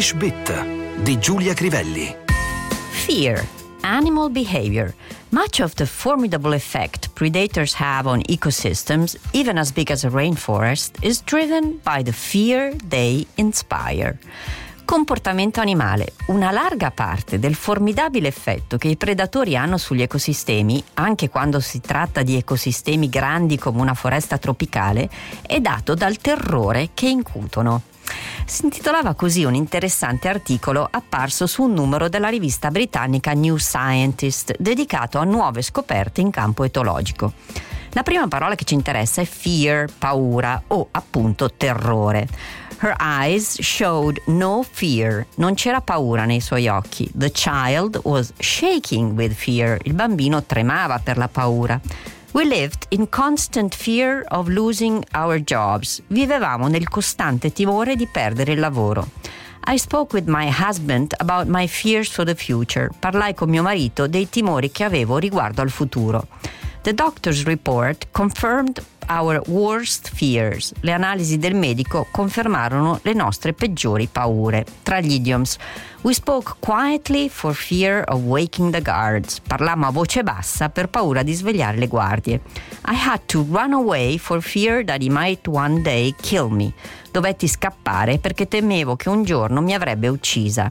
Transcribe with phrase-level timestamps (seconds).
[0.00, 2.16] English Bit di Giulia Crivelli.
[3.04, 3.46] Fear,
[3.82, 4.94] animal behavior.
[5.28, 10.92] Much of the formidable effect predators have on ecosystems, even as big as a rainforest,
[11.02, 14.18] is driven by the fear they inspire.
[14.86, 16.14] Comportamento animale.
[16.28, 21.82] Una larga parte del formidabile effetto che i predatori hanno sugli ecosistemi, anche quando si
[21.82, 25.10] tratta di ecosistemi grandi come una foresta tropicale,
[25.42, 27.89] è dato dal terrore che incutono.
[28.50, 34.56] Si intitolava così un interessante articolo apparso su un numero della rivista britannica New Scientist
[34.58, 37.32] dedicato a nuove scoperte in campo etologico.
[37.90, 42.26] La prima parola che ci interessa è fear, paura o appunto terrore.
[42.80, 45.24] Her eyes showed no fear.
[45.36, 47.08] Non c'era paura nei suoi occhi.
[47.14, 49.78] The child was shaking with fear.
[49.84, 51.80] Il bambino tremava per la paura.
[52.32, 56.00] We lived in constant fear of losing our jobs.
[56.06, 59.08] Vivevamo nel costante timore di perdere il lavoro.
[59.64, 62.88] I spoke with my husband about my fears for the future.
[62.96, 66.28] Parlai con mio marito dei timori che avevo riguardo al futuro.
[66.82, 70.72] The doctor's report confirmed our worst fears.
[70.80, 74.64] Le analisi del medico confermarono le nostre peggiori paure.
[74.82, 75.56] Tra gli idioms,
[76.02, 79.40] we spoke quietly for fear of waking the guards.
[79.40, 82.40] Parlammo a voce bassa per paura di svegliare le guardie.
[82.86, 86.72] I had to run away for fear that he might one day kill me.
[87.10, 90.70] Dovetti scappare perché temevo che un giorno mi avrebbe uccisa.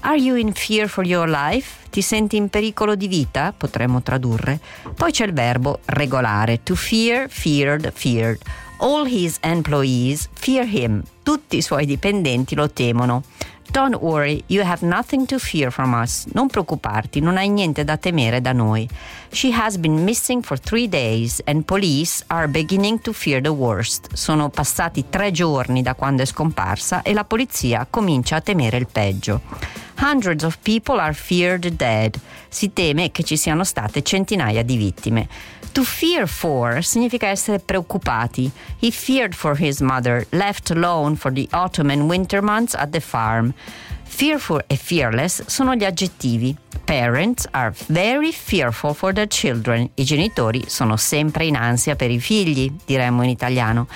[0.00, 1.88] Are you in fear for your life?
[1.90, 3.52] Ti senti in pericolo di vita?
[3.56, 4.60] Potremmo tradurre.
[4.94, 6.62] Poi c'è il verbo regolare.
[6.62, 8.40] To fear, feared, feared.
[8.78, 11.02] All his employees fear him.
[11.22, 13.24] Tutti i suoi dipendenti lo temono.
[13.70, 16.24] Don't worry, you have nothing to fear from us.
[16.32, 18.88] Non preoccuparti, non hai niente da temere da noi.
[19.30, 24.14] She has been missing for three days and police are beginning to fear the worst.
[24.14, 28.86] Sono passati tre giorni da quando è scomparsa e la polizia comincia a temere il
[28.90, 29.42] peggio.
[30.08, 32.18] Hundreds of people are feared dead.
[32.48, 35.28] Si teme che ci siano state centinaia di vittime.
[35.72, 38.50] To fear for significa essere preoccupati.
[38.80, 43.00] He feared for his mother, left alone for the autumn and winter months at the
[43.00, 43.52] farm.
[44.04, 46.56] Fearful e fearless sono gli aggettivi.
[46.86, 49.90] Parents are very fearful for their children.
[49.96, 53.86] I genitori sono sempre in ansia per i figli, diremmo in italiano.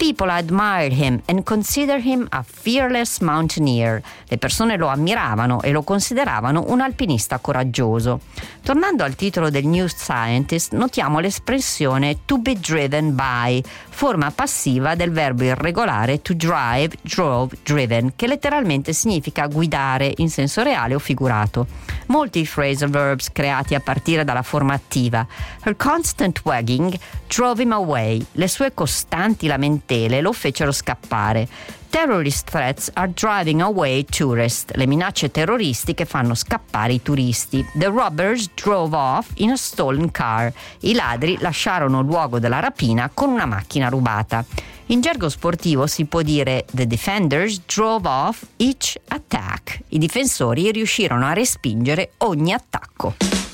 [0.00, 4.02] People admired him and considered him a fearless mountaineer.
[4.28, 8.20] Le persone lo ammiravano e lo consideravano un alpinista coraggioso.
[8.62, 15.10] Tornando al titolo del New Scientist, notiamo l'espressione to be driven by, forma passiva del
[15.10, 21.66] verbo irregolare to drive, drove, driven, che letteralmente significa guidare in senso reale o figurato.
[22.06, 25.26] Molti phrasal verbs creati a partire dalla forma attiva.
[25.62, 28.24] Her constant wagging drove him away.
[28.32, 29.46] Le sue costanti
[29.90, 31.48] lamentele lo fecero scappare.
[31.90, 34.72] Terrorist threats are driving away tourists.
[34.74, 37.66] Le minacce terroristiche fanno scappare i turisti.
[37.74, 40.52] The robbers drove off in a stolen car.
[40.80, 44.44] I ladri lasciarono il luogo della rapina con una macchina rubata.
[44.86, 49.80] In gergo sportivo si può dire The defenders drove off each attack.
[49.88, 53.49] I difensori riuscirono a respingere ogni attacco.